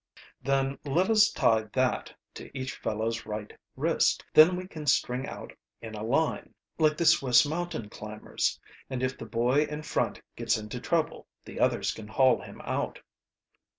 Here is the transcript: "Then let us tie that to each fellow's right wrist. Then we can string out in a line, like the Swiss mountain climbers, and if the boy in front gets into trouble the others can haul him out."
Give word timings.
"Then 0.41 0.79
let 0.83 1.11
us 1.11 1.29
tie 1.31 1.61
that 1.73 2.11
to 2.33 2.49
each 2.57 2.75
fellow's 2.77 3.27
right 3.27 3.53
wrist. 3.75 4.25
Then 4.33 4.55
we 4.55 4.67
can 4.67 4.87
string 4.87 5.27
out 5.27 5.53
in 5.79 5.93
a 5.93 6.01
line, 6.03 6.55
like 6.79 6.97
the 6.97 7.05
Swiss 7.05 7.45
mountain 7.45 7.87
climbers, 7.87 8.59
and 8.89 9.03
if 9.03 9.15
the 9.15 9.27
boy 9.27 9.65
in 9.65 9.83
front 9.83 10.19
gets 10.35 10.57
into 10.57 10.79
trouble 10.79 11.27
the 11.45 11.59
others 11.59 11.91
can 11.93 12.07
haul 12.07 12.41
him 12.41 12.61
out." 12.61 12.99